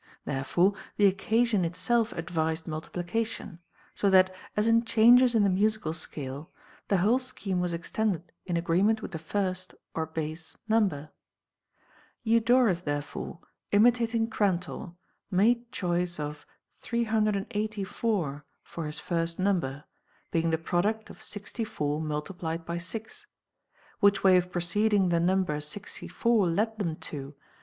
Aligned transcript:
Therefore 0.25 0.73
the 0.97 1.05
occasion 1.05 1.63
itself 1.63 2.11
advised 2.13 2.65
multiplication; 2.67 3.59
so 3.93 4.09
that, 4.09 4.33
as 4.57 4.65
in 4.65 4.83
changes 4.83 5.35
in 5.35 5.43
the 5.43 5.47
musical 5.51 5.93
scale, 5.93 6.49
the 6.87 6.97
whole 6.97 7.19
scheme 7.19 7.59
was 7.59 7.71
extended 7.71 8.31
in 8.47 8.57
agreement 8.57 9.03
with 9.03 9.11
the 9.11 9.19
first 9.19 9.75
(or 9.93 10.07
base) 10.07 10.57
number. 10.67 11.11
Eudorus 12.23 12.81
therefore, 12.81 13.41
imitating 13.71 14.25
Grantor, 14.25 14.93
made 15.29 15.71
choice 15.71 16.19
of 16.19 16.47
384 16.79 18.43
for 18.63 18.85
his 18.87 18.97
first 18.99 19.37
number, 19.37 19.83
being 20.31 20.49
the 20.49 20.57
product 20.57 21.11
of 21.11 21.21
64 21.21 22.01
multiplied 22.01 22.65
by 22.65 22.79
6; 22.79 23.27
which 23.99 24.23
way 24.23 24.35
of 24.35 24.51
proceeding 24.51 25.09
the 25.09 25.19
number 25.19 25.61
64 25.61 26.47
led 26.47 26.75
them 26.79 26.95
to. 26.95 27.35